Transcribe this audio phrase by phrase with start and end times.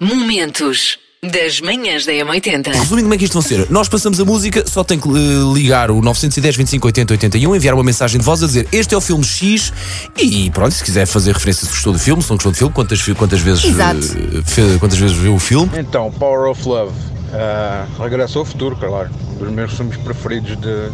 [0.00, 2.68] Momentos das manhãs da M80.
[2.68, 3.70] Resumindo, como é que isto vai ser?
[3.70, 7.74] Nós passamos a música, só tem que eh, ligar o 910 25 80 81, enviar
[7.74, 9.70] uma mensagem de voz a dizer este é o filme X
[10.16, 12.72] e pronto, se quiser fazer referência se gostou do filme, se não gostou do filme,
[12.72, 13.98] quantas, quantas vezes Exato.
[13.98, 15.70] eh, fe- quantas vezes viu o filme.
[15.78, 16.92] Então, Power of Love.
[17.30, 19.10] Uh, Regresso ao Futuro, claro.
[19.34, 20.88] Um dos meus filmes preferidos de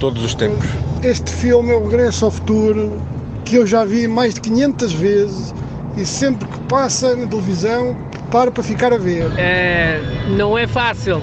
[0.00, 0.66] todos os tempos.
[1.04, 3.00] Este filme é o Regresso ao Futuro,
[3.44, 5.54] que eu já vi mais de 500 vezes
[5.96, 7.96] e sempre que passa na televisão,
[8.30, 9.24] paro para ficar a ver.
[9.38, 9.98] É,
[10.36, 11.22] não é fácil,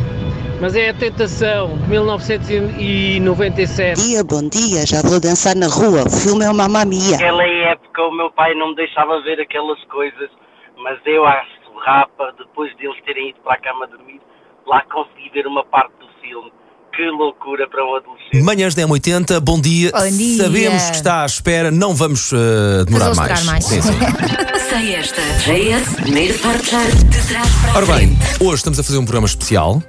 [0.60, 4.02] mas é a tentação de 1997.
[4.02, 6.04] dia, bom dia, já vou dançar na rua.
[6.08, 7.12] O filme é uma mamia.
[7.12, 10.32] Naquela época o meu pai não me deixava ver aquelas coisas,
[10.78, 11.46] mas eu à
[11.84, 14.22] rapa, depois deles terem ido para a cama dormir,
[14.66, 16.52] lá consegui ver uma parte do filme.
[16.96, 18.42] Que loucura para um adolescente.
[18.44, 19.92] Manhãs da M80, bom dia.
[19.92, 20.44] Bom dia.
[20.44, 23.46] Sabemos que está à espera, não vamos eh, demorar Fazê-lo mais.
[23.46, 23.66] mais.
[23.66, 23.90] Sim, sim.
[24.70, 25.22] Sei esta.
[25.22, 29.26] JS, primeiro forjar de trás para a Ora bem, hoje estamos a fazer um programa
[29.26, 29.82] especial.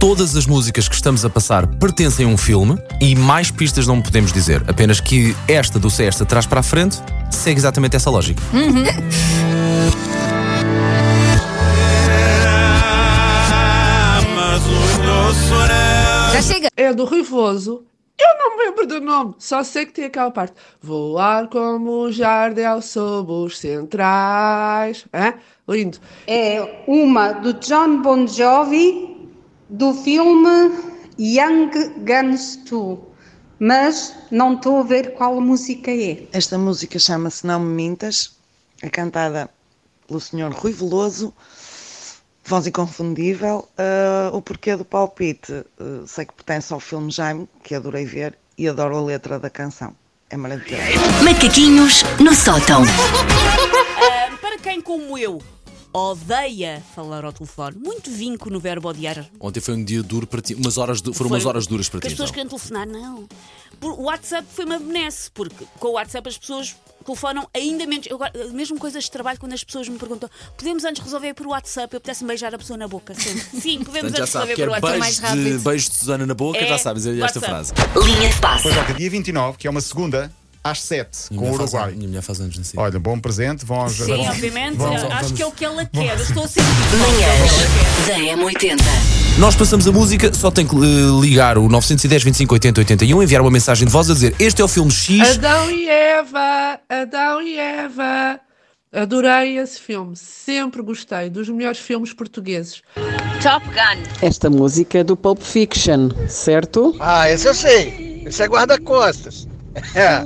[0.00, 4.00] Todas as músicas que estamos a passar pertencem a um filme e mais pistas não
[4.00, 4.64] podemos dizer.
[4.66, 6.98] Apenas que esta do Sei esta de trás para a frente
[7.30, 8.42] segue exatamente essa lógica.
[16.42, 16.70] Chega.
[16.74, 17.84] é do Ruivoso.
[18.18, 20.54] Eu não me lembro do nome, só sei que tem aquela parte.
[20.80, 25.06] Voar como um jardel sob os centrais.
[25.12, 25.34] Hã?
[25.68, 25.98] Lindo.
[26.26, 29.30] É uma do John Bon Jovi
[29.68, 30.72] do filme
[31.18, 32.98] Young Guns 2,
[33.58, 36.26] mas não estou a ver qual música é.
[36.32, 38.34] Esta música chama-se Não Me Mintas,
[38.82, 39.50] é cantada
[40.06, 40.50] pelo Sr.
[40.52, 41.34] Rui Veloso,
[42.50, 43.68] voz inconfundível.
[43.78, 48.36] Ah, o porquê do palpite, ah, sei que pertence ao filme Jaime, que adorei ver,
[48.58, 49.94] e adoro a letra da canção.
[50.28, 50.82] É maravilhoso.
[51.24, 52.82] Macaquinhos no sótão.
[54.40, 55.40] Para quem, como eu,
[55.92, 59.26] odeia falar ao telefone, muito vinco no verbo odiar.
[59.40, 61.88] Ontem foi um dia duro para ti, umas horas du- foram umas Foi- horas duras
[61.88, 62.12] para que ti.
[62.12, 62.48] As pessoas então.
[62.48, 63.28] querem telefonar, não.
[63.80, 68.06] Por- O WhatsApp foi uma benesse, porque com o WhatsApp as pessoas telefonam ainda menos.
[68.06, 71.46] Eu, agora- mesmo coisas de trabalho, quando as pessoas me perguntam, podemos antes resolver por
[71.46, 71.94] WhatsApp?
[71.94, 73.14] Eu apetece beijar a pessoa na boca.
[73.14, 73.40] Sempre.
[73.60, 74.98] Sim, podemos Portanto, já antes sabe, resolver quer por WhatsApp.
[74.98, 75.62] mais beijo de, rápido.
[75.64, 77.46] beijo de Susana na boca, É, já sabes esta WhatsApp.
[77.46, 77.72] frase.
[78.04, 78.62] Linha de passe.
[78.64, 81.92] Pois olha, dia 29, que é uma segunda, às 7, Minha com o faz- Uruguai.
[81.96, 82.78] Minha mulher faz anos assim.
[82.78, 83.92] Olha, bom presente, vão aos.
[83.92, 84.76] Sim, obviamente.
[84.76, 86.18] vamos- acho vamos- que é o que ela quer.
[86.18, 86.66] Eu estou a sentir.
[86.96, 88.76] Manhãs da M80.
[89.38, 93.40] Nós passamos a música, só tem que eh, ligar o 910 25 80 81, enviar
[93.40, 95.20] uma mensagem de voz a dizer este é o filme X.
[95.36, 98.38] Adão e Eva, Adão e Eva.
[98.92, 102.82] Adorei esse filme, sempre gostei, dos melhores filmes portugueses.
[104.20, 106.94] Esta música é do Pulp Fiction, certo?
[106.98, 108.22] Ah, esse eu sei.
[108.26, 109.46] Esse é guarda-costas.
[109.94, 110.22] É,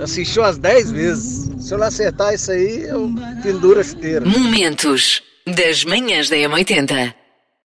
[0.00, 1.50] já assisti umas 10 vezes.
[1.60, 3.10] Se eu não acertar isso aí, eu
[3.42, 4.24] penduro a chuteira.
[4.24, 7.14] Momentos das manhãs da M80.